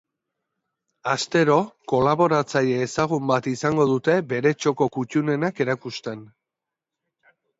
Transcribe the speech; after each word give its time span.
Astero, 1.09 1.57
kolaboratzaile 1.93 2.79
ezagun 2.87 3.29
bat 3.33 3.49
izango 3.53 3.87
dute 3.93 4.17
bere 4.33 4.55
txoko 4.63 4.87
kuttunenak 4.97 5.61
erakusten. 5.67 6.27